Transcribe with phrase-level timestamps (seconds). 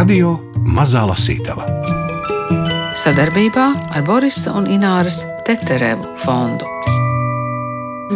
[0.00, 0.30] Radio
[0.64, 1.66] Mazā Lasītava
[2.96, 6.64] sadarbībā ar Borisa un Ināras Teterevu fondu.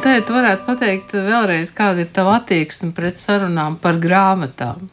[0.00, 4.88] Tēt, varētu pateikt vēlreiz, kāda ir tava attieksme pret sarunām par grāmatām?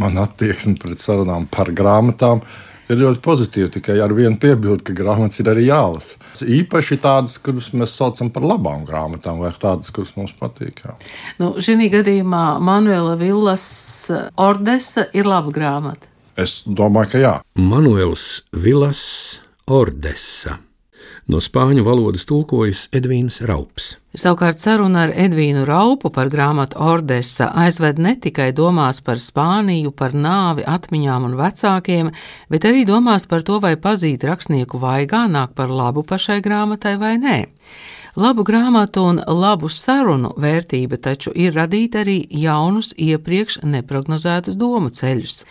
[0.00, 2.40] Man attieksme pret sarunām par grāmatām
[2.88, 3.68] ir ļoti pozitīva.
[3.76, 6.16] Tikai ar vienu piebildu, ka grāmatas ir arī jālasa.
[6.40, 10.86] Īpaši tādas, kuras mēs saucam par labām grāmatām, vai tādas, kuras mums patīk.
[10.86, 10.96] Jā.
[11.42, 13.66] Nu, Šī gadījumā Manuela Villas
[14.40, 16.09] Ordesa ir laba grāmata.
[16.38, 17.36] Es domāju, ka jā.
[17.58, 20.58] Manuels Villas Ordesa.
[21.30, 23.92] No spāņu valodas tulkojas Edvīns Raups.
[24.18, 30.16] Savukārt saruna ar Edvīnu Raupu par grāmatu Ordesa aizved ne tikai domās par Spāniju, par
[30.16, 32.10] nāvi, atmiņām un vecākiem,
[32.50, 37.14] bet arī domās par to, vai pazīt rakstnieku vaigā nāk par labu pašai grāmatai vai
[37.22, 37.38] nē.
[38.18, 45.44] Labu grāmatu un labu sarunu vērtība taču ir radīt arī jaunus, iepriekš neprognozētus domu ceļus.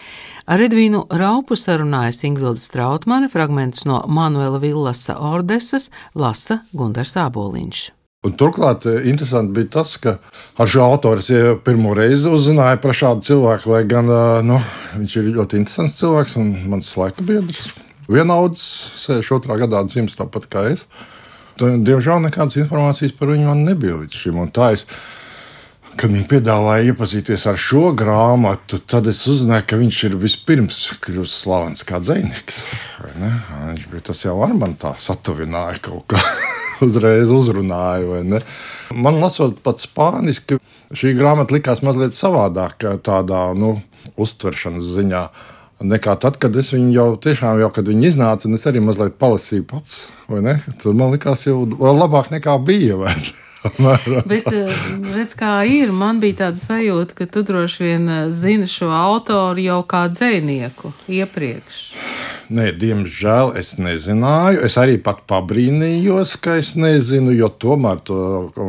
[0.44, 7.84] Ar Edvīnu Raupu sarunājas Ingvilda Strautmane, fragmentus no Manuela Villasa Ordesas lasa Gundars Āboliņš.
[8.28, 10.17] Un turklāt eh, interesanti bija tas, ka
[10.59, 11.30] ar šo autoru es
[11.64, 14.58] pirmo reizi uzzināju par šādu cilvēku, lai gan eh, nu,
[14.97, 17.78] viņš ir ļoti interesants cilvēks un mans laika biedrs.
[18.12, 18.66] Vienauds,
[19.00, 19.56] 62.
[19.64, 20.84] gadā dzimis tāpat kā es.
[21.60, 24.40] Diemžēl nekādas informācijas par viņu man nebija līdz šim.
[24.70, 24.86] Es,
[26.00, 31.36] kad viņi piedāvāja iepazīties ar šo grāmatu, tad es uzzināju, ka viņš ir vispirms kļuvis
[31.44, 32.62] slavens kā dzinieks.
[33.18, 36.24] Viņš bija tas jau ar mani tā satuvināja kaut kā.
[36.86, 38.40] Uzreiz uzrunāja.
[38.96, 40.62] Man lasot pat spāniski,
[40.96, 43.76] šī grāmata likās mazliet savādāka, tādā nu,
[44.16, 45.24] uztveršanas ziņā
[45.85, 49.19] nekā tad, kad es viņu jau tiešām, jau, kad viņi iznāca, un es arī mazliet
[49.22, 50.08] palasīju pats.
[50.27, 52.99] Tad man likās, jau labāk nekā bija.
[54.30, 54.72] Bet eh,
[55.14, 59.60] redz, kā ir, man bija tāda sajūta, ka tu droši vien eh, zini šo autoru
[59.64, 61.80] jau kā dzinieku iepriekš.
[62.50, 64.64] Nē, diemžēl es nezināju.
[64.66, 68.22] Es arī pat pabrīnījos, ka es nezinu, jo tomēr to,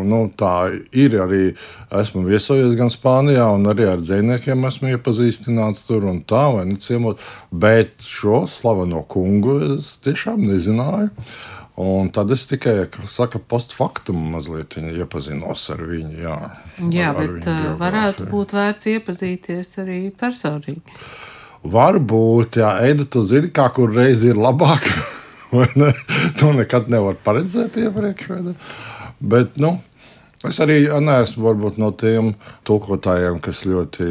[0.04, 1.16] nu, tā ir.
[1.24, 1.54] Arī
[2.02, 6.76] esmu viesojies gan Spānijā, gan arī ar dziniekiem esmu iepazīstināts tur un tā, vai ne
[6.82, 7.22] ciemot.
[7.50, 11.08] Bet šo slaveno kungu es tiešām nezināju.
[11.78, 16.16] Un tad es tikai, saka, postfaktum mazliet iepazinos ar viņu.
[16.24, 16.36] Jā,
[16.92, 20.82] jā ar, bet ar varētu būt vērts iepazīties arī personīgi.
[21.70, 24.88] Varbūt, jā, Eida, tu zini, kā kur reizi ir labāk.
[25.80, 25.92] ne?
[26.40, 28.32] To nekad nevar paredzēt iepriekš.
[29.20, 29.76] Bet, nu,
[30.48, 32.34] es arī neesmu no tiem
[32.68, 34.10] tulkotājiem, kas ļoti,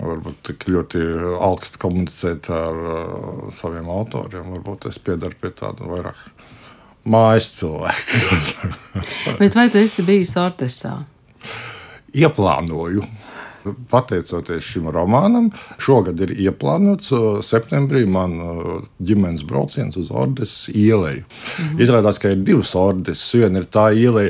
[0.00, 1.04] varbūt, ļoti
[1.50, 4.54] augstu komunicēt ar uh, saviem autoriem.
[4.56, 6.37] Varbūt es piedaru pie tāda vairāk
[7.08, 8.72] mājas cilvēka.
[9.40, 10.98] Bet vai tu esi bijis Ortesā?
[12.16, 13.04] Ieplānoju
[13.90, 15.50] pateicoties šim romānam,
[15.82, 17.10] šogad ir ieplānots
[17.46, 18.38] septembrī man
[19.04, 21.18] ģimenes brauciens uz Ordes ielai.
[21.20, 21.82] Mhm.
[21.82, 23.24] Izrādās, ka ir divas Ordes.
[23.34, 24.28] Viena ir tā iela,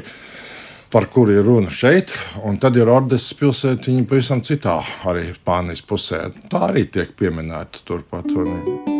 [0.90, 2.12] par kuru ir runa šeit,
[2.44, 6.28] un tad ir Ordes pilsētiņa pavisam citā, arī Spānijas pusē.
[6.48, 8.96] Tā arī tiek pieminēta turpat.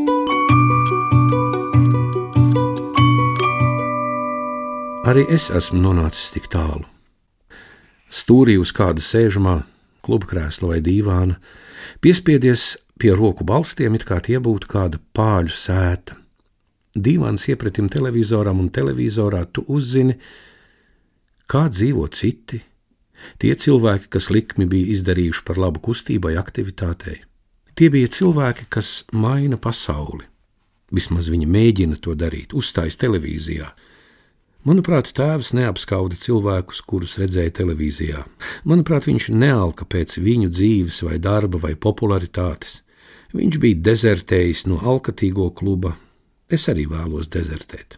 [5.08, 6.82] Arī es esmu nonācis tik tālu.
[8.12, 9.62] Stūrī uz kāda sēžamā,
[10.04, 11.38] klubkrēsla vai dīvāna,
[12.04, 16.18] piespiedies pie roku balstiem, it kā tie būtu kāda pāļu sēta.
[16.92, 20.18] Dīvāns iepratim televizoram un televizorā tu uzzini,
[21.48, 22.60] kā dzīvo citi,
[23.40, 27.22] tie cilvēki, kas likmi bija izdarījuši par labu kustībai, aktivitātei.
[27.78, 30.26] Tie bija cilvēki, kas maina pasauli.
[30.92, 33.72] Vismaz viņi mēģina to darīt, uzstājas televīzijā,
[34.68, 38.24] Manuprāt, tēvs neapskauda cilvēkus, kurus redzēja televīzijā.
[38.68, 42.82] Manuprāt, viņš nealka pēc viņu dzīves, vai darba, vai popularitātes.
[43.32, 45.94] Viņš bija dezertējis no alkatīgo kluba.
[46.52, 47.96] Es arī vēlos dezertēt.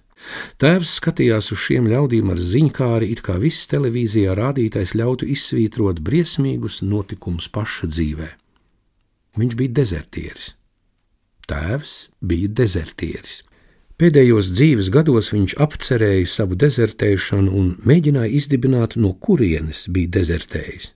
[0.62, 6.84] Tēvs skatījās uz šiem ļaudīm ar ziņkāri, it kā viss televīzijā rādītais ļautu izsvītrot briesmīgus
[6.86, 8.30] notikumus paša dzīvē.
[9.40, 10.52] Viņš bija dezertieris.
[11.50, 13.40] Tēvs bija dezertieris.
[14.00, 20.86] Pēdējos dzīves gados viņš apcerēja savu dezertēšanu un mēģināja izdibināt, no kurienes bija dezertējis.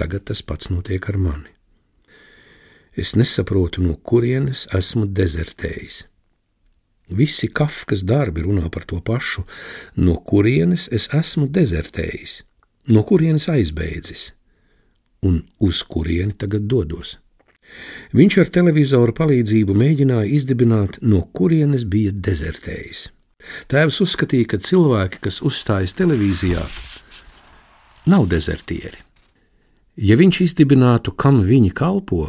[0.00, 1.52] Tagad tas pats notiek ar mani.
[2.96, 5.98] Es nesaprotu, no kurienes esmu dezertējis.
[7.12, 9.44] Visi Kafkas darbi runā par to pašu,
[10.00, 12.38] no kurienes es esmu dezertējis,
[12.88, 14.30] no kurienes aizbēdzis
[15.28, 17.18] un uz kurieni tagad dodos.
[18.14, 23.08] Viņš ar televizoru palīdzību mēģināja izdibināt, no kurienes bija dezertējis.
[23.68, 26.62] Tēvs uzskatīja, ka cilvēki, kas uzstājas televīzijā,
[28.12, 29.02] nav dezertieri.
[29.94, 32.28] Ja viņš izdibinātu, kam viņi kalpo,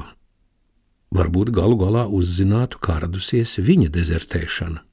[1.16, 4.84] varbūt galu galā uzzinātu, kā radusies viņa dezertēšana.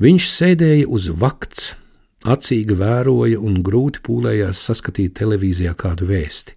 [0.00, 1.74] Viņš sēdēja uz vakts,
[2.24, 6.56] acīgi vēroja un grūti pūlējās saskatīt televīzijā kādu vēsti.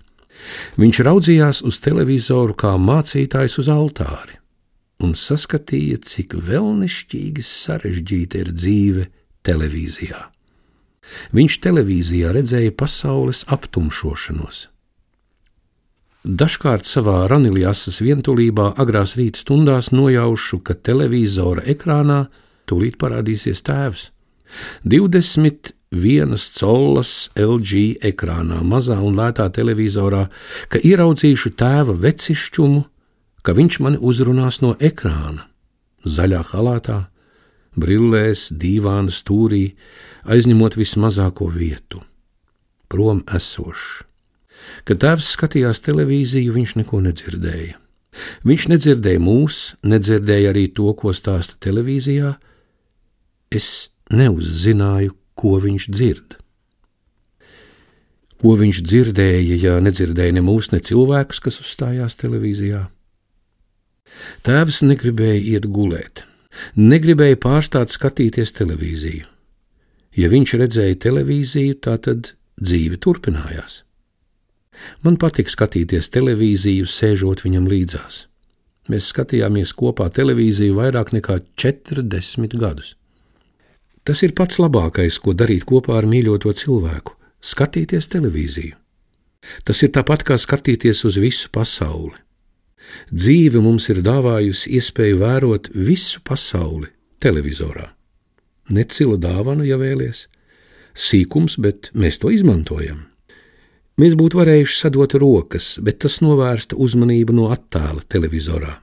[0.80, 4.40] Viņš raudzījās uz televizoru kā mācītājs uz altāri
[5.04, 9.08] un saskatīja, cik vēlnišķīgi sarežģīta ir dzīve
[9.44, 10.22] televīzijā.
[11.36, 14.68] Viņš televīzijā redzēja pasaules aptumšošanos.
[16.24, 22.22] Dažkārt savā raniljasas vientulībā agrās rīta stundās nojaušu, ka televizora ekrānā
[22.70, 24.06] tūlīt parādīsies tēvs.
[25.94, 30.26] 21 collas LG ekrānā, mazā un lētā televizorā,
[30.74, 32.82] ka ieraudzīšu tēva vecišķumu,
[33.46, 35.46] ka viņš mani uzrunās no ekrāna,
[36.04, 36.98] zaļā halātā,
[37.78, 39.76] brillēs, dīvāna stūrī,
[40.26, 42.02] aizņemot vismazāko vietu,
[42.90, 44.04] prom esošs.
[44.88, 47.78] Kad tēvs skatījās televīziju, viņš neko nedzirdēja.
[48.48, 52.36] Viņš nedzirdēja mūs, nedzirdēja arī to, ko stāsta televīzijā.
[53.54, 53.68] Es
[54.14, 56.38] neuzzināju, ko viņš dzird.
[58.40, 62.86] Ko viņš dzirdēja, ja nedzirdēja ne mūsu, ne cilvēkus, kas uzstājās televīzijā?
[64.44, 66.26] Tēvs negribēja iet gulēt,
[66.76, 69.30] negribēja pārstāt skatīties televīziju.
[70.20, 73.82] Ja viņš redzēja televīziju, tad dzīve turpinājās.
[75.06, 78.26] Man patīk skatīties televīziju, sēžot viņam līdzās.
[78.92, 82.94] Mēs skatījāmies kopā televīziju vairāk nekā 40 gadus.
[84.04, 87.16] Tas ir pats labākais, ko darīt kopā ar mīļoto cilvēku-
[87.52, 88.76] skatīties televīziju.
[89.64, 92.16] Tas ir tāpat kā skatīties uz visu pasauli.
[93.12, 96.88] Dzīve mums ir dāvājusi iespēju vērot visu pasauli
[97.20, 97.90] televizorā.
[98.70, 100.28] Necila dāvana, ja vēlies,
[100.96, 103.06] sīkums, bet mēs to izmantojam.
[104.00, 108.80] Mēs būtu varējuši sadot rokas, bet tas novērsta uzmanību no attēla televizorā.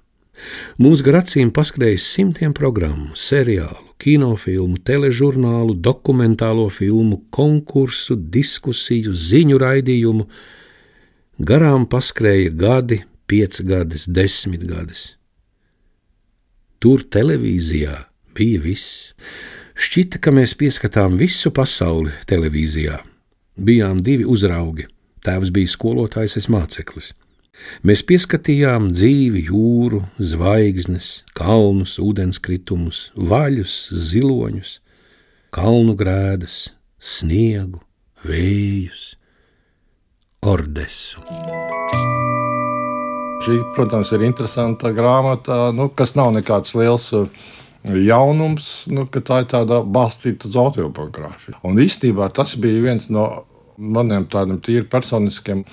[0.78, 10.26] Mums gar acīm paskrējas simtiem programmu, seriālu, kinofilmu, teležurnālu, dokumentālo filmu, konkursu, diskusiju, ziņu raidījumu.
[11.40, 14.96] Garām paskrēja gadi, pieci gadi, desmit gadi.
[16.80, 17.96] Tur televīzijā
[18.36, 19.10] bija viss.
[19.80, 22.98] Šķita, ka mēs pieskatām visu pasauli televīzijā.
[23.60, 24.88] Bijām divi uzraugi
[25.24, 27.12] Tēvs bija skolotājs, es māceklis.
[27.86, 33.76] Mēs pieskatījām dzīvi, jūru, zvaigznes, kalnus, ūdenskritumus, vaļus,
[34.10, 34.74] ziloņus,
[35.54, 36.58] kalnu grēdas,
[37.00, 37.80] sniegu,
[38.26, 39.14] vējus,
[40.46, 41.24] ordesu.
[43.40, 47.24] Šī, protams, ir interesanta grāmata, nu, kas nav nekāds liels uh,
[47.88, 51.60] jaunums, nu, ka tā ir tāda balstīta uz autobiogrāfiju.
[51.64, 53.46] Un īstenībā tas bija viens no
[53.80, 55.64] maniem tādiem tīri personiskiem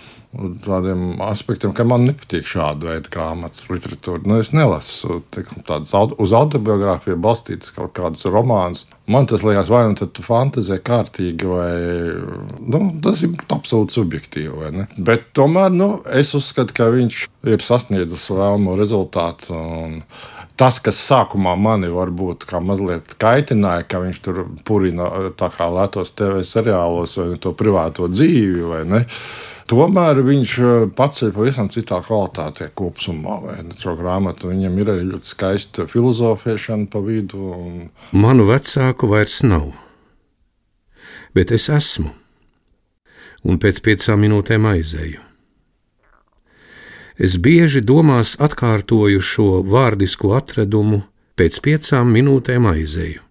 [0.65, 4.23] tādiem aspektiem, ka man nepatīk šāda veida grāmatas literatūra.
[4.27, 8.85] Nu, es nelasu tādas uz autobiogrāfiju balstītas kaut kādas romānus.
[9.07, 11.71] Man tas liekas, vai nu tu fantazē kārtīgi, vai
[12.59, 14.87] nu, tas ir absolūti subjektīvi.
[14.97, 19.55] Bet tomēr nu, es uzskatu, ka viņš ir sasniedzis vēlamo rezultātu.
[19.55, 20.01] Un,
[20.59, 26.43] tas, kas sākumā mani varbūt mazliet kaitināja, ka viņš tur purina tā kā lētos TV
[26.47, 28.65] seriālos vai to privāto dzīvi.
[29.67, 33.39] Tomēr viņš eh, pats ir pavisam citā kvalitātē kopumā.
[33.81, 37.51] Šo grāmatu viņam ir arī ļoti skaista filozofēšana pa vidu.
[37.57, 37.75] Un...
[38.15, 39.73] Manu vecāku vairs nav,
[41.35, 42.13] bet es esmu.
[43.47, 45.21] Un pēc piecām minūtēm aizēju.
[47.17, 51.01] Es bieži domās atkārtoju šo vārdisko atradumu,
[51.37, 53.26] pēc piecām minūtēm aizēju.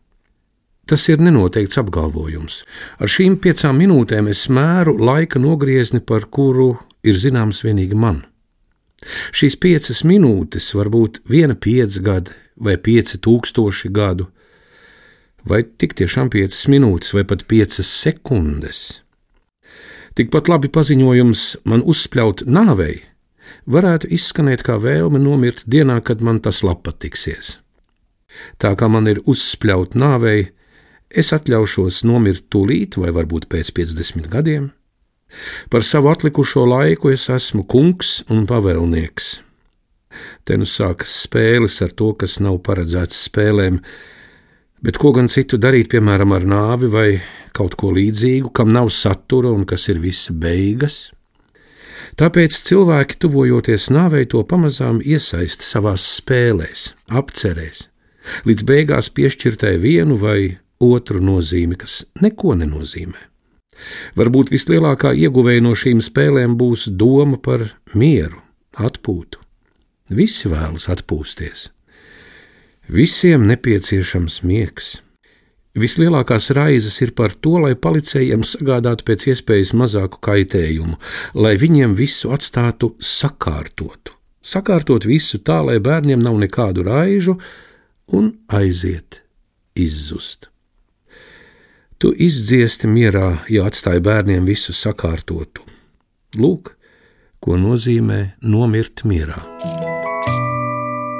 [0.86, 2.60] Tas ir nenoteikts apgalvojums.
[3.02, 8.22] Ar šīm piecām minūtēm es mēru laika nogriezni, par kuru ir zināms tikai man.
[9.34, 14.28] Šīs piecas minūtes var būt viena piecgada vai pieci tūkstoši gadu,
[15.44, 19.02] vai tik tiešām piecas minūtes vai pat piecas sekundes.
[20.16, 23.02] Tikpat labi paziņojums man uzspļaut nāvei
[23.66, 27.58] varētu izskanēt kā vēlme nomirt dienā, kad man tas patiksies.
[28.60, 30.52] Tā kā man ir uzspļaut nāvei,
[31.10, 34.70] es atļaušos nomirt tūlīt, vai varbūt pēc 50 gadiem.
[35.70, 39.40] Par savu atlikušo laiku es esmu kungs un pavēlnieks.
[40.46, 43.80] Te nu sākas spēles ar to, kas nav paredzēts spēlēm,
[44.86, 47.08] bet ko gan citu darīt, piemēram, ar nāvi vai
[47.56, 51.10] kaut ko līdzīgu, kam nav satura un kas ir visa beigas?
[52.16, 57.88] Tāpēc cilvēki, tuvojoties nāvei, to pamazām iesaista savās spēlēs, apcerēs,
[58.48, 60.38] līdz beigās piešķirtai vienu vai
[60.82, 63.22] otru nozīmi, kas neko nenozīmē.
[64.16, 68.40] Varbūt vislielākā ieguvēja no šīm spēlēm būs doma par mieru,
[68.76, 69.40] atpūtu.
[70.16, 71.70] Visi vēlas atpūsties.
[72.86, 74.94] Visiem nepieciešams miegs.
[75.76, 80.96] Vislielākās raizes ir par to, lai policējiem sagādātu pēc iespējas mazāku kaitējumu,
[81.36, 84.14] lai viņiem visu atstātu sakārtotu.
[84.40, 87.36] Sakārtot visu tā, lai bērniem nav nekādu raižu
[88.14, 89.24] un aiziet,
[89.74, 90.48] izzust.
[91.96, 95.62] Tu izdziesti mierā, ja atstāji bērniem visu sakārtotu.
[96.36, 96.74] Lūk,
[97.40, 99.38] ko nozīmē nomirt mierā.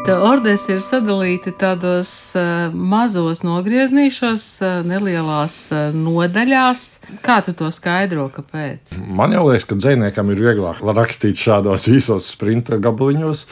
[0.04, 6.85] Tā ordes ir sadalīta tādos uh, mazos nogrieznīšos, uh, nelielās uh, nodaļās.
[7.25, 8.92] Kā tu to skaidro, kāpēc?
[9.00, 13.47] Man jau liekas, ka dziniekam ir vieglāk rakstīt šādos īsos sprinta gabaliņos.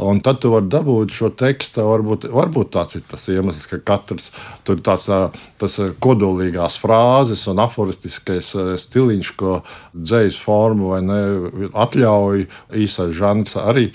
[0.00, 1.82] Un tad tu vari dabūt šo tekstu.
[1.84, 4.30] Varbūt, varbūt tāds ir tas iemesls, ka katrs
[4.64, 5.10] tur ir tāds
[5.60, 8.54] tas kodolīgās frāzes un aforistiskais
[8.86, 9.58] stiliņš, ko
[9.92, 11.20] dzīslu formu vai ne
[11.84, 12.46] atļauj
[12.80, 13.90] īsais žanrs arī.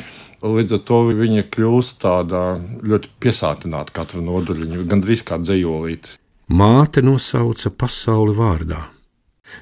[0.46, 2.44] Līdz ar to viņa kļūst tāda
[2.86, 6.20] ļoti piesātināta katra nodaļa, gandrīz kā dzējolīte.
[6.54, 8.84] Māte nosauca pasauli vārdā.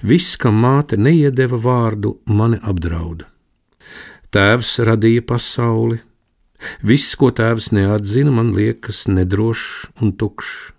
[0.03, 3.29] Viss, kam māte neiedeva vārdu, mani apdrauda.
[4.35, 6.01] Tēvs radīja pasauli.
[6.83, 10.73] Viss, ko tēvs neatzina, man liekas nedrošs un tukšs.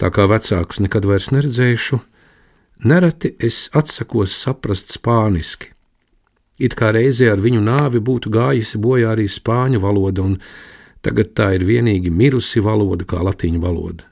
[0.00, 2.00] Tā kā vecākus nekad vairs neredzēšu,
[2.90, 5.74] nereti es atsakos saprast spāniski,
[6.54, 10.36] It kā reizē ar viņu nāvi būtu gājusi bojā arī spāņu valoda, un
[11.02, 14.06] tagad tā ir vienīgi mirusi valoda, kā latīņu valoda.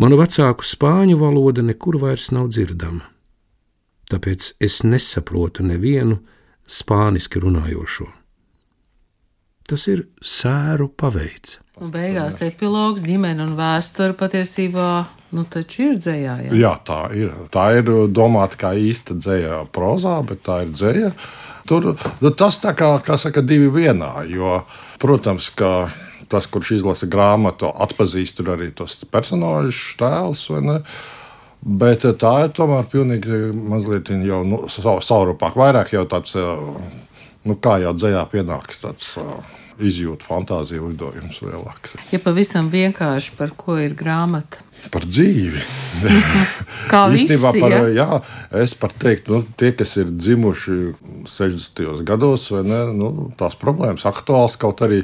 [0.00, 3.04] Manu vecāku spāņu valoda nekur vairs nav dzirdama,
[4.10, 6.18] tāpēc es nesaprotu nevienu
[6.66, 8.08] spāniski runājošo.
[9.68, 11.58] Tas ir sēru paveids.
[11.78, 14.88] Un beigās epilogs, ģimene un vēsture patiesībā
[15.36, 16.36] nu, ir dzējā.
[16.46, 16.54] Jā.
[16.56, 17.34] jā, tā ir.
[17.54, 21.12] Tā ir domāta kā īsta dzēja prozā, bet tā ir dzēja.
[21.68, 24.24] Tur nu, tas tā kā, kā saka, divi vienā.
[24.32, 24.62] Jo,
[24.98, 25.90] protams, ka
[26.32, 30.48] tas, kurš izlasa grāmatu, atpazīst arī tos personāžus, tēlus.
[31.60, 36.34] Bet tā ir tomēr pilnīgi mazliet jau nu, saurupāk, vairāk jau tāds,
[37.46, 39.12] nu, kā jau dzējā pienāks tāds
[39.78, 41.94] izjūta fantāzija lidojums lielāks.
[42.10, 44.64] Ja pavisam vienkārši par ko ir grāmata?
[44.92, 45.62] Par dzīvi.
[46.92, 47.80] Kā Īstenībā par, ja?
[47.92, 48.20] jā,
[48.62, 50.76] es par teiktu, nu, tie, kas ir dzimuši
[51.28, 51.82] 60.
[52.08, 55.02] gados, ne, nu, tās problēmas aktuāls kaut arī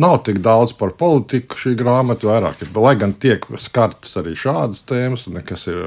[0.00, 2.72] nav tik daudz par politiku šī grāmata, vairāk ir.
[2.80, 5.80] Lai gan tiek skartas arī šādas tēmas, kas ir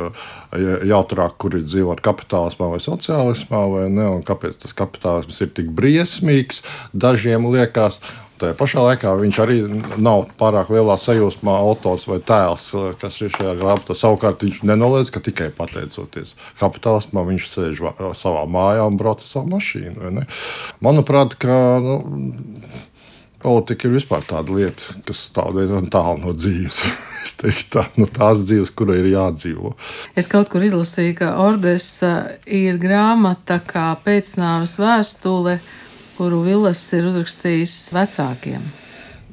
[0.90, 5.72] jautrāk, kur ir dzīvot kapitālismā vai sociālismā, vai ne, un kāpēc tas kapitālisms ir tik
[5.76, 6.64] briesmīgs,
[6.94, 8.00] dažiem liekas.
[8.44, 9.58] Tajā pašā laikā viņš arī
[10.04, 12.66] nav pārāk lielā sajūsmā autors vai tēls,
[13.00, 13.96] kas ir šajā grāmatā.
[13.96, 17.80] Savukārt viņš nenoliedz, ka tikai pateicoties kapitālismam viņš sēž
[18.20, 20.26] savā mājā un brauc ar savu mašīnu.
[20.84, 21.96] Manuprāt, ka, nu,
[23.44, 26.82] politika ir vispār tāda lieta, kas stāv diezgan tālu no dzīves.
[27.24, 29.72] es teiktu, tā, no tās dzīves, kurai ir jādzīvo.
[30.20, 35.62] Es kaut kur izlasīju, ka Ordesa ir grāmata kā pēcnāves vēstule
[36.18, 38.64] kuru Vilnis ir uzrakstījis vecākiem.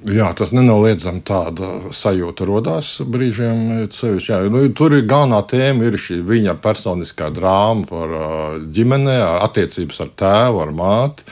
[0.08, 3.66] Jā, tas nenoliedzami tāda sajūta radās brīžiem.
[3.92, 8.14] Sevišķi, jā, nu, tur ir galvenā tēma, ir šī viņa personiskā drāma par
[8.72, 11.28] ģimeni, attiecības ar tēvu, ar māti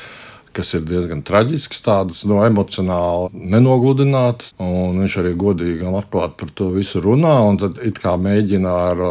[0.59, 4.55] kas ir diezgan traģisks, tādas no emocionāli nenogludinātas.
[4.59, 7.37] Viņš arī godīgi un atklāti par to visu runā.
[7.63, 9.03] Tad it kā mēģina ar,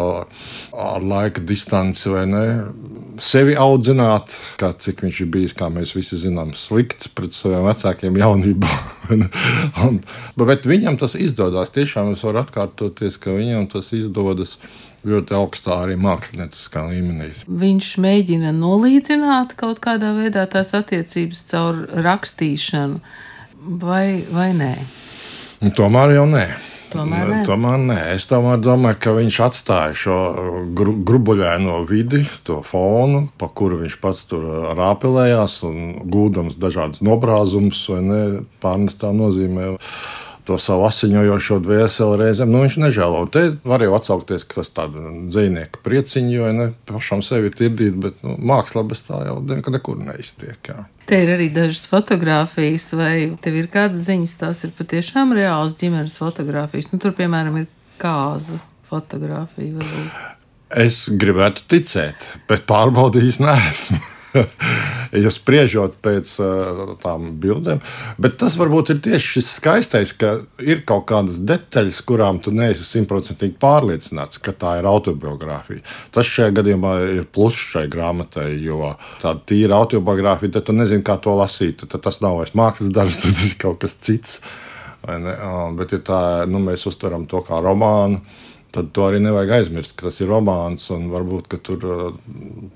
[0.76, 2.44] ar laika distanci vai ne
[3.24, 8.20] sevi audzināt, kā cik viņš ir bijis, kā mēs visi zinām, slikts pret saviem vecākiem
[8.22, 8.74] jaunībā.
[9.88, 10.02] un,
[10.44, 11.74] bet viņam tas izdodas.
[11.74, 14.58] Tiešām es varu atkārtoties, ka viņam tas izdodas
[15.08, 17.32] ļoti augstā arī mākslinieckā līmenī.
[17.48, 23.02] Viņš mēģina nolīdzināt kaut kādā veidā tās attiecības caur rakstīšanu,
[23.82, 24.74] vai, vai nē?
[25.64, 26.48] Nu, tomēr jau nē.
[26.88, 27.40] Tomēr nē.
[27.48, 27.98] tomēr nē.
[28.14, 30.18] Es tomēr domāju, ka viņš atstāja šo
[30.78, 34.46] gru, grubuļaino vidi, to fonu, pa kuru viņš pats tur
[34.78, 38.22] rāpelējās un gūdams dažādas nobrāzumus vai ne,
[38.64, 39.74] pārnestā nozīmē
[40.48, 42.52] to savu asiņojošo dvēseli reizēm.
[42.54, 43.24] Nu, viņš nežēlo.
[43.34, 44.96] Te var jau atsaukties, ka tas ir
[45.34, 50.58] dzīsnieka prieciņš, vai ne pašam sevi tirdīt, bet nu, mākslā bez tā jau nekur neiztiek.
[50.72, 50.88] Jā.
[51.08, 53.14] Te ir arī dažas fotogrāfijas, vai
[53.44, 56.92] tev ir kādas ziņas, tās ir patiešām reāls ģimenes fotogrāfijas.
[56.94, 57.70] Nu, tur, piemēram, ir
[58.02, 59.78] kāzu fotografija.
[59.78, 60.20] Varbūt.
[60.84, 64.04] Es gribētu ticēt, bet pārbaudījis neesmu.
[65.24, 67.82] ja spriežot pēc uh, tām bildēm.
[68.22, 72.86] Bet tas varbūt ir tieši šis skaistais, ka ir kaut kādas detaļas, kurām tu neesi
[72.88, 75.84] simtprocentīgi pārliecināts, ka tā ir autobiogrāfija.
[76.16, 81.20] Tas šajā gadījumā ir pluss šai grāmatai, jo tāda tīra autobiogrāfija, tad tu nezini, kā
[81.22, 81.86] to lasīt.
[81.88, 84.42] Tad tas nav vairs mākslas darbs, tas ir kaut kas cits.
[85.08, 88.20] Bet, ja tā, nu, mēs uztveram to kā romānu,
[88.78, 91.86] tad to arī nevajag aizmirst, ka tas ir romāns un varbūt tur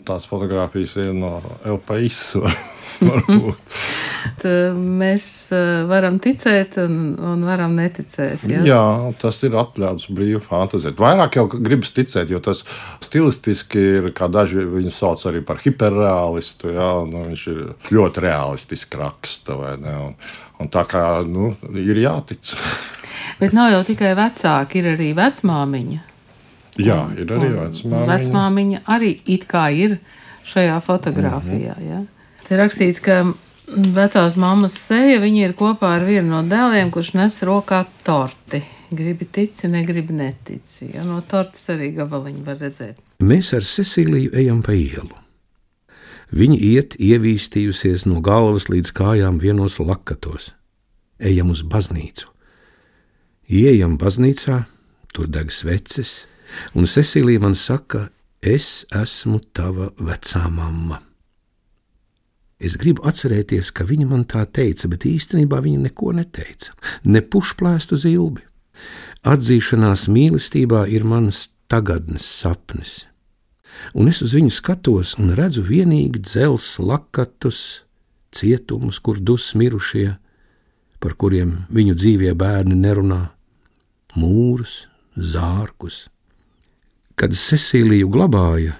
[0.08, 1.38] tās fotogrāfijas ir no
[1.78, 2.22] LPIS.
[5.02, 5.26] mēs
[5.90, 8.46] varam ticēt un, un varam neticēt.
[8.50, 8.62] Ja?
[8.66, 8.84] Jā,
[9.22, 11.00] tas ir atļauts brīvi fantāzēt.
[11.02, 12.64] Vairāk jau gribas ticēt, jo tas
[13.04, 16.74] stilistiski ir, kā daži viņu sauc arī par hiperreālistu.
[16.78, 17.62] Jā, nu, viņš ir
[17.94, 19.58] ļoti realistiski raksta.
[19.58, 20.18] Un,
[20.62, 22.56] un tā kā nu, ir jātic.
[23.40, 26.02] Bet nav jau tikai vecāki, ir arī vecmāmiņa.
[26.82, 28.10] Jā, ir arī vecmāmiņa.
[28.12, 29.98] Vecmāmiņa arī it kā ir
[30.48, 31.76] šajā fotografijā.
[31.78, 31.90] Mm -hmm.
[31.90, 32.04] ja?
[32.48, 33.24] Te rakstīts, ka
[33.96, 38.64] vecās mammas seja ir kopā ar vienu no dēliem, kurš nes rokā torti.
[38.92, 40.92] Gribi tici, negribi netici.
[40.94, 42.98] Ja no tortes arī gabaliņu var redzēt.
[43.24, 45.16] Mēs ar Cecīliju ejam pa ielu.
[46.32, 50.54] Viņa iet ievīstījusies no galvas līdz kājām vienos lakatos.
[51.20, 52.31] Ejam uz baznīcu.
[53.52, 54.62] Iejam baznīcā,
[55.12, 56.22] tur deg sveces,
[56.72, 58.06] un Cecīlija man saka,
[58.40, 61.02] es esmu tava vecā mamma.
[62.64, 66.72] Es gribu atcerēties, ka viņa man tā teica, bet īstenībā viņa neko neteica,
[67.04, 68.46] ne pušplēstu zilbi.
[69.28, 73.02] Atzīšanās mīlestībā ir mans tagadnes sapnis,
[73.92, 77.84] un es uz viņu skatos un redzu vienīgi dzels lakatus,
[78.32, 80.08] cietumus, kur dus mirušie,
[81.04, 83.22] par kuriem viņu dzīvie bērni nerunā,
[84.18, 86.08] mūrus, zārkus.
[87.20, 88.80] Kad Cecīliju glabāja,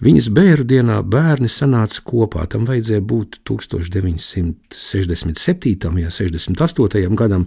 [0.00, 2.46] Viņas bērnu dienā bērni sanāca kopā.
[2.50, 5.90] Tam vajadzēja būt 1967.
[5.90, 7.16] un 68.
[7.16, 7.46] gadam,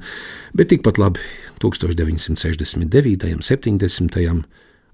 [0.54, 1.20] bet tikpat labi
[1.62, 4.44] 1969., 70.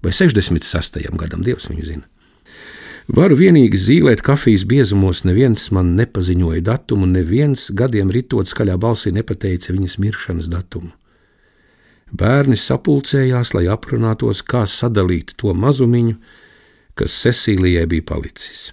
[0.02, 1.10] vai 66.
[1.16, 2.02] gadam, Dievs viņu zina.
[3.06, 9.70] Varu vienīgi zīmēt kafijas biezumos, neviens man nepaziņoja datumu, neviens gadiem ritot skaļā balsī nepateica
[9.76, 10.90] viņas miršanas datumu.
[12.14, 16.14] Bērni sapulcējās, lai aprunātos, kā sadalīt to mazumiņu,
[16.94, 18.70] kas Cecīlijai bija palicis.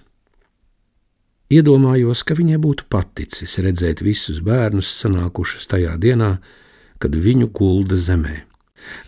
[1.50, 6.36] Iedomājos, ka viņai būtu paticis redzēt visus bērnus sanākušus tajā dienā,
[7.02, 8.44] kad viņu gulda zemē.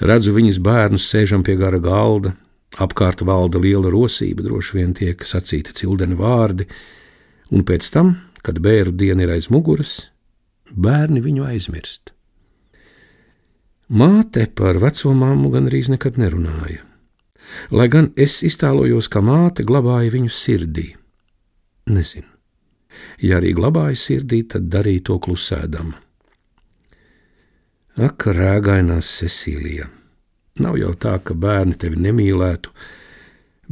[0.04, 2.34] Redzu viņus bērnus sēžam pie gara galda,
[2.82, 6.66] apkārt valda liela rosība, droši vien tiek sacīti cildeni vārdi,
[7.54, 10.10] un pēc tam, kad bērnu diena ir aiz muguras,
[10.74, 12.15] bērni viņu aizmirst.
[13.88, 16.82] Māte par veco mammu gandrīz nekad nerunāja
[17.70, 20.88] lai gan es iztēlojos, ka māte glabāja viņu sirdī.
[21.90, 22.28] Nezinu.
[23.22, 26.02] Ja arī glabāja sirdī, tad darīja to klusēdama.
[28.06, 29.88] Ak, rēgainās Cecīlija!
[30.60, 32.72] Nav jau tā, ka bērni tevi nemīlētu,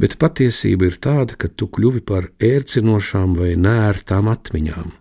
[0.01, 4.91] bet patiesība ir tāda, ka tu kļuvi par ērcinošām vai nērtām atmiņām.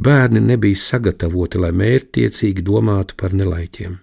[0.00, 3.96] Bērni nebija sagatavoti, lai mērķtiecīgi domātu par nelaiķiem.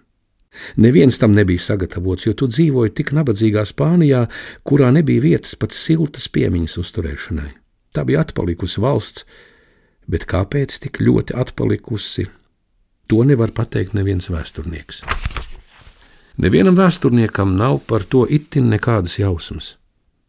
[0.77, 4.27] Neviens tam nebija sagatavots, jo tu dzīvoji tik nabadzīgā Spānijā,
[4.67, 7.49] kurā nebija vietas pat siltas piemiņas uzturēšanai.
[7.93, 9.25] Tā bija atpalikusi valsts,
[10.09, 12.27] bet kāpēc tik ļoti atpalikusi,
[13.09, 15.03] to nevar pateikt neviens vēsturnieks.
[16.41, 19.75] Nevienam vēsturniekam nav par to itin nekādas jausmas.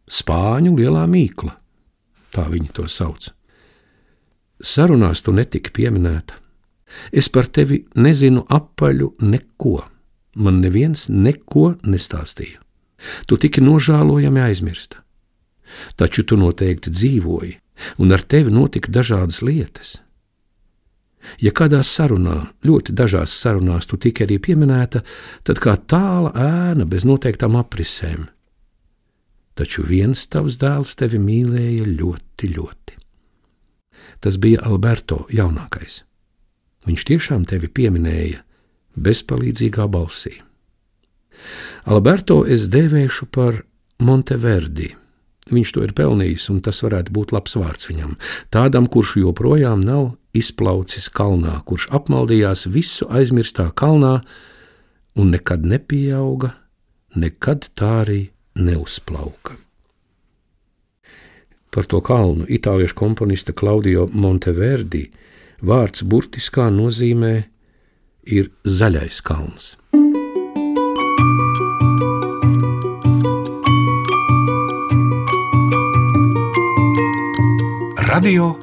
[0.05, 1.55] Spāņu lielā mīkla,
[2.35, 3.31] tā viņi to sauc.
[4.61, 6.37] Sarunās tu netika pieminēta.
[7.13, 9.79] Es par tevi nezinu apaļu neko
[10.35, 12.61] man neviens neko nestāstīja.
[13.29, 15.03] Tu tiki nožēlojami aizmirsta.
[15.99, 17.53] Taču tu noteikti dzīvoji,
[17.99, 19.97] un ar tevi notika dažādas lietas.
[21.40, 25.01] Ja kādā sarunā, ļoti dažās sarunās, tu tiki arī pieminēta,
[25.42, 28.29] tad kā tāla ēna bez noteiktām aprisēm.
[29.55, 32.99] Taču viens tavs dēls tevi mīlēja ļoti, ļoti.
[34.20, 36.03] Tas bija Alberto jaunākais.
[36.85, 38.42] Viņš tiešām tevi pieminēja,
[38.97, 40.37] bezpalīdzīgā balsī.
[41.85, 43.63] Alberto es dēvēšu par
[44.01, 44.95] Monteverdi.
[45.53, 48.15] Viņš to ir pelnījis, un tas varētu būt labs vārds viņam.
[48.55, 54.23] Tādam, kurš joprojām nav izplaucis kalnā, kurš apmaldījās visu aizmirstā kalnā
[55.21, 56.55] un nekad nepieauga,
[57.15, 58.23] nekad tā arī
[58.57, 59.59] neuzplauka.
[61.75, 65.09] Par to kalnu itāliešu komponista Claudio Monteverdi
[65.67, 67.35] vārds burtiskā nozīmē
[68.27, 69.75] ir zaļais kalns.
[78.15, 78.55] Radio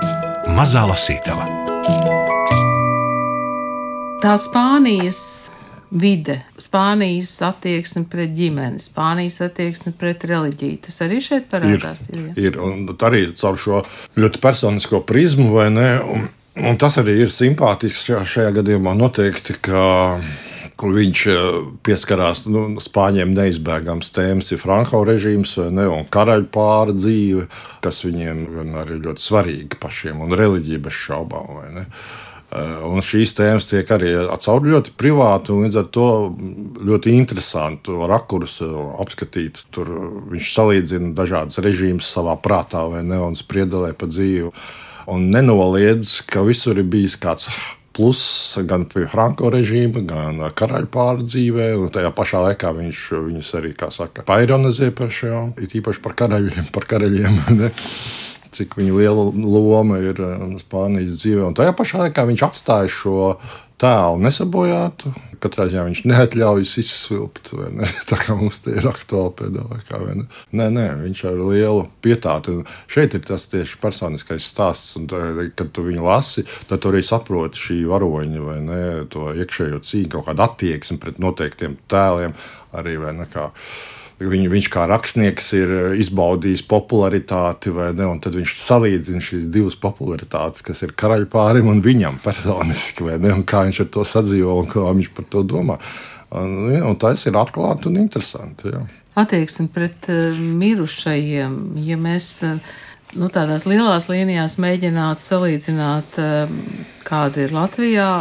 [0.56, 1.48] Mazā lasītava.
[4.22, 5.50] Tā Spānijas
[5.92, 10.82] vide, Spānijas attieksme pret ģimeni, Spānijas attieksme pret reliģiju.
[10.88, 12.06] Tas arī šeit parādās.
[12.14, 13.82] Ir, ir, ir un arī caur šo
[14.22, 15.90] ļoti personisko prizmu, vai ne?
[16.06, 19.84] Un, un tas arī ir simpātisks šajā, šajā gadījumā noteikti, ka
[20.82, 27.48] viņš eh, pieskarās nu, spāņiem neizbēgams tēmas, ir Franko režīms ne, un karaļa pāra dzīve,
[27.84, 31.62] kas viņiem arī ļoti svarīga pašiem un reliģija bez šaubām.
[32.52, 34.12] Eh, un šīs tēmas tiek arī
[34.44, 36.12] caur ļoti privātu, un līdz ar to
[36.84, 39.66] ļoti interesantu rakursu apskatīt.
[39.72, 39.92] Tur
[40.34, 44.52] viņš salīdzina dažādas režīmus savā prātā, vai ne, un spriedelē pa dzīvi.
[45.12, 47.50] Un nenoliedz, ka visur ir bijis kāds
[47.92, 48.22] plus
[48.68, 51.68] gan Franko režīma, gan karaļa pārdzīvē.
[51.92, 56.72] Tajā pašā laikā viņš viņus arī, saka, paironizē par šo, it īpaši par karaļiem.
[56.72, 57.42] Par karaļiem
[58.56, 61.46] cik liela loma ir uh, Spānijas dzīvē.
[61.50, 63.18] Un tajā pašā laikā viņš atstāja šo
[63.82, 65.12] tēlu nesabojātu.
[65.42, 67.52] Katrā ziņā viņš neatļaujas izsvilpt.
[67.74, 67.88] Ne?
[68.10, 70.02] Tā kā mums te ir aktuāli pēdējā laikā.
[70.58, 72.60] Nē, nē, viņš ar lielu pietātu.
[72.60, 74.94] Un šeit ir tas tieši personiskais stāsts.
[75.00, 75.22] Un, tā,
[75.58, 80.12] kad tu viņu lasi, tad tu arī saproti šī varoņa vai ne, to iekšējo cīņu,
[80.14, 82.38] kaut kādu attieksmi pret noteiktiem tēliem.
[82.78, 83.50] Arī, vai ne, kā,
[84.22, 89.78] Viņu, viņš kā rakstnieks ir eh, izbaudījis popularitāti, ne, un tad viņš salīdzina šīs divas
[89.80, 94.70] popularitātes, kas ir karaļpārim un viņam personiski, ne, un kā viņš ar to sadzīvo un
[94.72, 95.80] kā viņš par to domā.
[96.32, 98.72] Un, un tas ir atklāti un interesanti.
[98.72, 98.86] Jā.
[99.20, 102.62] Attieksme pret uh, mirušajiem, ja mēs uh,
[103.20, 106.56] nu, tādās lielās līnijās mēģinātu salīdzināt, uh,
[107.04, 108.14] kāda ir Latvijā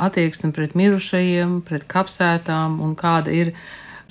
[0.00, 3.52] attieksme pret mirušajiem, pret kapsētām un kāda ir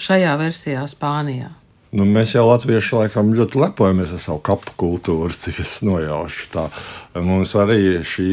[0.01, 1.53] šajā versijā Spānijā?
[1.89, 6.51] Nu, mēs jau latvieši laikam ļoti lepojamies ar savu kapu kultūru, cik es nojaušu.
[6.53, 6.67] Tā.
[7.25, 8.27] Mums arī šī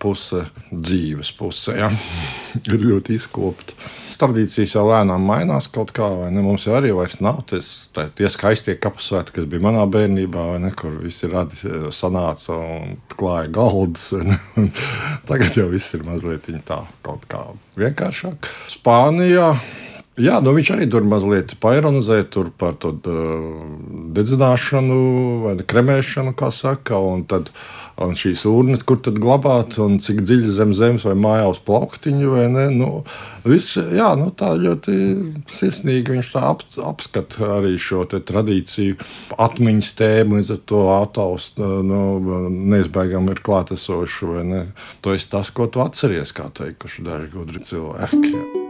[0.00, 1.90] puse, dzīves puse, ja,
[2.72, 3.76] ir ļoti izkopta.
[4.14, 6.40] Tradīcijas jau lēnām mainās kaut kā, vai ne?
[6.40, 10.62] Mums jau arī vairs nav ties, tā, tie skaistie kapusvēti, kas bija manā bērnībā, vai
[10.62, 10.70] ne?
[10.72, 11.58] Kur visi radi
[11.92, 14.14] sanāca un klāja galdus.
[15.28, 17.42] Tagad jau viss ir mazliet tā, kaut kā
[17.76, 18.48] vienkāršāk.
[18.78, 19.50] Spānijā
[20.14, 22.20] Jā, nu viņš arī tur mazliet paironizē
[22.58, 23.48] par to uh,
[24.14, 24.98] dedzināšanu
[25.42, 27.00] vai kremēšanu, kā saka.
[27.02, 27.50] Un tad
[28.00, 31.60] un šīs urnas, kur tad glabāt, un cik dziļi zem zemes vai mājā uz
[32.50, 32.64] ne.
[32.74, 32.90] Nu,
[33.46, 34.96] viss, jā, nu, tā ļoti
[35.50, 38.98] sirsnīgi viņš ap, apskata arī šo tradīciju,
[39.38, 42.02] atmiņas tēmu, līdz ar to attēls nu,
[42.50, 44.22] neizbēgami ir klātesošs.
[45.02, 48.30] To ir tas, ko tu atceries, kā teikuši daži gudri cilvēki.
[48.34, 48.63] Jā.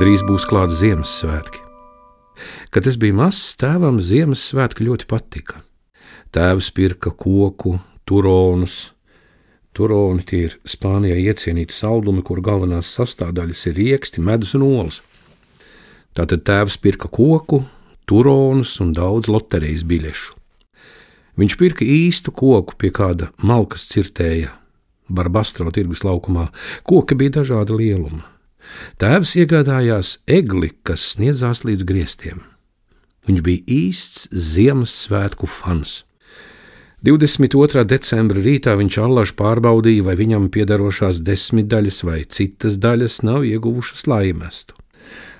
[0.00, 1.58] Drīz būs klāts Ziemassvētki.
[2.72, 5.58] Kad es biju mazs, tēvam Ziemassvētki ļoti patika.
[6.32, 7.74] Tēvs pirka koku,
[8.08, 8.94] turonus.
[9.76, 15.02] Turoni tie ir Spānijā iecienīti saldumi, kur galvenās sastāvdaļas ir rieksti, medus un olas.
[16.16, 17.60] Tātad tēvs pirka koku,
[18.08, 20.32] turonus un daudz loterijas biļešu.
[21.36, 24.56] Viņš pirka īstu koku pie kāda malkas cirtēja,
[25.12, 26.48] Barbastro tirgus laukumā.
[26.88, 28.39] Koki bija dažāda lieluma.
[29.00, 32.44] Tēvs iegādājās egli, kas sniedzās līdz griestiem.
[33.28, 36.02] Viņš bija īsts Ziemassvētku fans.
[37.04, 37.86] 22.
[37.88, 44.76] decembra rītā viņš allaž pārbaudīja, vai viņam piedarošās desmitdaļas vai citas daļas nav ieguvušas laimestu.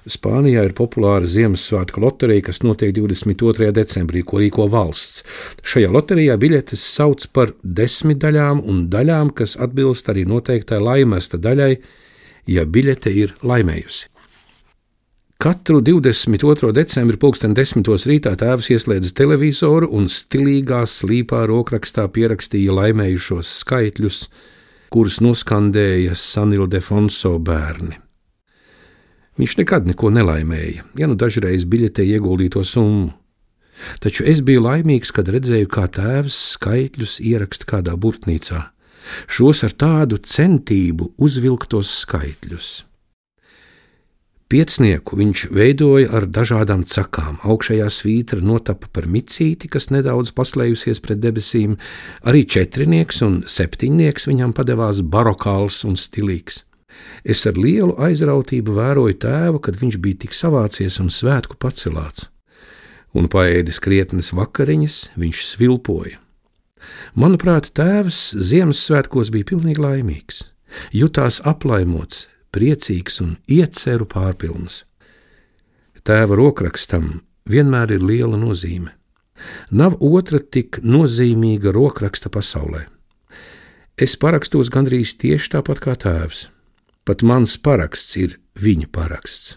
[0.09, 3.69] Spānijā ir populāra Ziemassvētku loterija, kas notiek 22.
[3.77, 5.21] decembrī, ko rīko valsts.
[5.61, 11.75] Šajā loterijā biļetes sauc par desmitdaļām un daļām, kas atbilst arī noteiktai laimesta daļai,
[12.47, 14.11] ja biļete ir laimējusi.
[15.41, 16.69] Katru 22.
[16.77, 24.19] decembri pulksten desmitos rītā tēvs ieslēdza televizoru un stilīgā slīpā rokrakstā pierakstīja laimējušos skaitļus,
[24.93, 27.97] kurus noskandēja Sanildefonso bērni.
[29.41, 33.15] Viņš nekad neko nelaimēja, ja nu dažreiz biļetē ieguldīto summu.
[34.05, 38.67] Taču es biju laimīgs, kad redzēju, kā tēvs skaitļus ieraksta kādā burtnīcā
[39.27, 42.71] šos ar tādu centību uzvilktos skaitļus.
[44.51, 47.37] Piecnieku viņš veidoja ar dažādām cakām.
[47.47, 51.77] Augšējā svītra notapa par micīti, kas nedaudz paslējusies pret debesīm.
[52.27, 56.65] Arī četrnieks un septiņnieks viņam padevās barokāls un stilīgs.
[57.23, 62.27] Es ar lielu aizrautību vēroju tēvu, kad viņš bija tik savācies un svētku pacelāts.
[63.15, 66.19] Un paēdis krietnes vakariņas, viņš svilpoja.
[67.15, 70.45] Manuprāt, tēvs Ziemassvētkos bija pilnīgi laimīgs,
[70.95, 74.85] jutās aplaimots, priecīgs un ieceru pārpilns.
[76.07, 78.95] Tēva rokrakstam vienmēr ir liela nozīme.
[79.71, 82.87] Nav otra tik nozīmīga rokraksta pasaulē.
[84.01, 86.49] Es parakstos gandrīz tieši tāpat kā tēvs.
[87.05, 89.57] Pat mans paraksts ir viņa paraksts.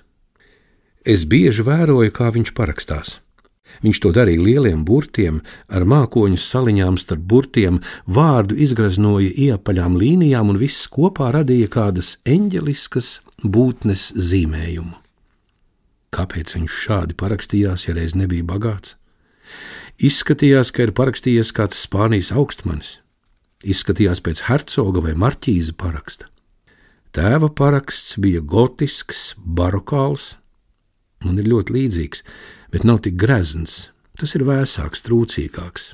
[1.04, 3.18] Es bieži vēroju, kā viņš parakstās.
[3.82, 10.60] Viņš to darīja lieliem burtiem, ar mākoņu saliņām starp burtiem, vārdu izgraznoja iepaļām līnijām un
[10.62, 15.00] viss kopā radīja kādas eņģeliskas būtnes zīmējumu.
[16.14, 18.94] Kāpēc viņš šādi parakstījās, ja reiz nebija bagāts?
[20.04, 23.00] Izskatījās, ka ir parakstījies kāds Spānijas augstmanis.
[23.64, 26.28] Izskatījās pēc hercoga vai marķīza paraksta.
[27.14, 30.34] Tēva paraksts bija gotisks, barokāls,
[31.24, 32.24] man ir ļoti līdzīgs,
[32.74, 35.92] bet nav tik grezns, tas ir vēsāks, trūcīgāks.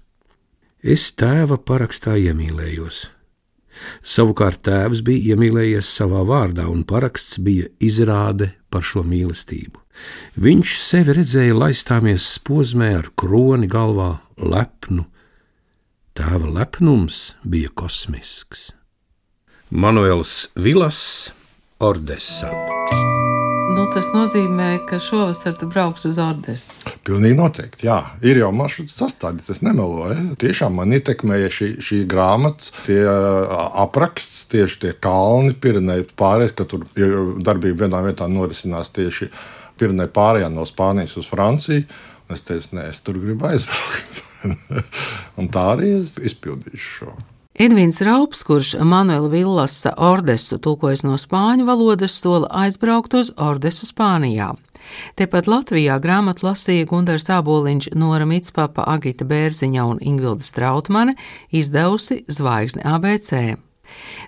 [0.79, 3.09] Es tēva parakstā iemīlējos.
[4.03, 9.83] Savukārt tēvs bija iemīlējies savā vārdā, un paraksts bija izrāde par šo mīlestību.
[10.39, 15.05] Viņš sevi redzēja laistāmies posmē ar kroni galvā, lepnu.
[16.15, 18.69] Tēva lepnums bija kosmisks.
[19.69, 21.31] Manuels Vilas,
[21.79, 22.51] Ordesa.
[23.89, 26.75] Tas nozīmē, ka šovasar tu brauks uz Ordesu.
[27.07, 27.87] Pilnīgi noteikti.
[27.87, 29.49] Jā, ir jau maršruts sastādīts.
[29.49, 30.35] Es nemeloju.
[30.39, 32.99] Tiešām man ietekmēja šī, šī grāmata, tie
[33.81, 39.31] apraksts, tieši tie kalni, Pirenei pārējais, ka tur ir darbība vienā vietā norisinās tieši
[39.81, 41.87] Pirenei pārējā no Spānijas uz Franciju.
[42.29, 44.21] Es teicu, nē, es tur gribu aizbraukt.
[45.41, 47.17] un tā arī es izpildīšu šo.
[47.59, 54.53] Edvins Raups, kurš Manuela Villasa Ordesu tulkojas no spāņu valodas, sola aizbraukt uz Ordesu Spānijā.
[55.19, 61.17] Tepat Latvijā grāmatu lasīja Gunārs Aboliņš, Nora Mitspapa, Agita Bērziņa un Ingvilda Strautmane,
[61.51, 63.57] izdevusi Zvaigzne ABC.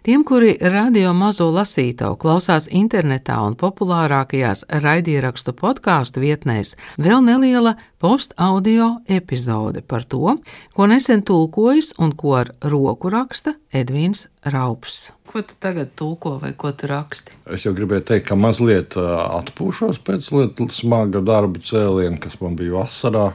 [0.01, 8.95] Tiem, kuri radio mazo lasītavu klausās internetā un populārākajās raidierakstu podkāstu vietnēs, vēl neliela post-audio
[9.05, 10.37] epizode par to,
[10.73, 15.11] ko nesen tulkojas un ko ar roku raksta Edvīns Raups.
[15.31, 17.37] Ko tu tagad tulko vai ko tu raksti?
[17.53, 20.33] Es jau gribēju teikt, ka mazliet atpūšos pēc
[20.73, 23.29] smaga darba cēliena, kas man bija vasarā.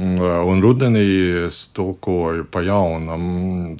[0.00, 1.02] Un rudenī
[1.46, 3.24] es tulkoju pa jaunam,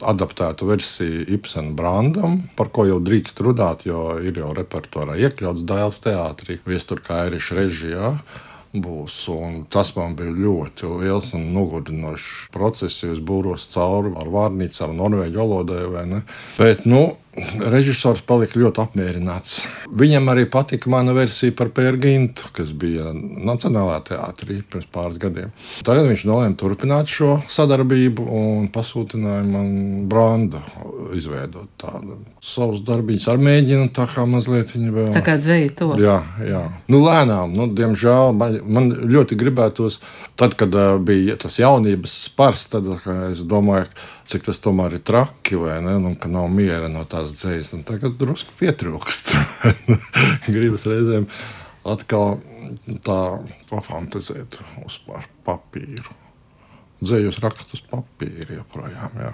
[0.04, 6.02] adaptētu versiju Ibsena brandam, par ko jau drīkst runāt, jo ir jau repertuārā iekļauts Dāles
[6.04, 8.12] teātrī, viesturkā Iriša režijā
[8.74, 9.16] būs.
[9.32, 14.94] Un tas man bija ļoti liels un nogurdinošs process, jo es būros cauri ar vārnīcām,
[15.00, 16.22] norvēģu valodai.
[16.58, 19.60] Bet, nu, Režisors palika ļoti apmierināts.
[19.94, 25.52] Viņam arī patika mana versija par Pērģintu, kas bija Nacionālajā teātrī pirms pāris gadiem.
[25.86, 29.70] Tagad viņš nolēma turpināt šo sadarbību un pasūtīja man
[30.10, 30.58] brandu
[31.14, 32.18] izveidot tādu.
[32.42, 35.10] Savus darbiņus arī mēģinu tā kā mazliet viņa vēl.
[35.14, 35.92] Tā kā dzēja to.
[36.02, 36.64] Jā, jā.
[36.90, 40.00] Nu, lēnām, nu, diemžēl man ļoti gribētos,
[40.40, 40.74] tad, kad
[41.06, 42.90] bija tas jaunības spars, tad
[43.30, 43.86] es domāju,
[44.30, 45.96] cik tas tomēr ir traki, vai ne?
[46.00, 47.84] Un, ka nav miera no tās dzīslas.
[47.88, 49.34] Tagad drusku pietrūkst.
[50.54, 51.28] Gribas reizēm
[51.88, 52.40] atkal
[53.04, 53.20] tā
[53.70, 54.98] pafantazēt uz
[55.46, 56.16] papīru.
[57.00, 59.22] Dzējos rakstu uz papīra joprojām.
[59.24, 59.32] Jā.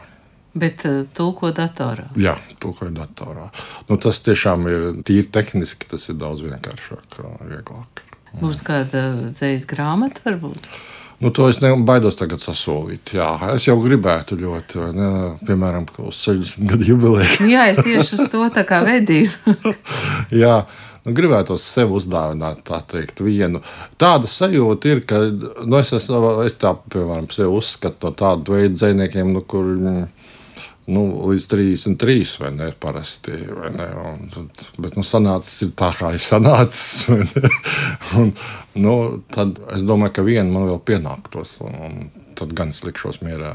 [0.56, 2.06] Bet uh, tulko datorā.
[2.16, 3.50] Jā, tulkoju datorā.
[3.90, 7.18] Nu, tas tiešām ir tīri tehniski, tas ir daudz vienkāršāk,
[7.50, 8.04] vieglāk.
[8.40, 10.64] Būs kāda dzīslas grāmata, varbūt?
[11.18, 13.14] Nu, to es baidos tagad sasolīt.
[13.16, 15.12] Jā, es jau gribētu ļoti, ne,
[15.48, 17.46] piemēram, uz 60 gadu jubileju.
[17.48, 19.56] Jā, es tieši uz to tā kā vedīju.
[20.44, 20.58] jā.
[21.06, 23.60] Nu, gribētu sev uzdāvināt, tā teikt, vienu.
[23.94, 28.74] Tāda sajūta ir, ka nu, es, es, es tā, piemēram, sev uzskatu no tādu veidu
[28.80, 29.70] dziniekiem, nu, kur
[30.86, 32.68] nu, līdz 33 vai ne?
[32.80, 33.88] Parasti, vai ne?
[34.02, 34.28] Un,
[34.82, 37.08] bet nu, sanācis ir tā, kā ir sanācis.
[38.20, 38.30] un,
[38.78, 38.94] nu,
[39.34, 41.56] tad es domāju, ka viena man vēl pienāktos.
[41.66, 41.98] Un, un
[42.36, 43.52] tad gan es likšos mierā.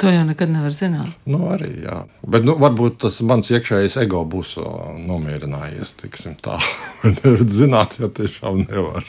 [0.00, 1.14] To jau nekad nevar zināt.
[1.28, 2.00] Nu, arī, jā.
[2.26, 4.56] Bet nu, varbūt tas mans iekšējais ego būs
[5.04, 5.96] nomierinājies.
[6.44, 6.58] Tā.
[7.60, 9.08] zināt, jau tiešām nevar.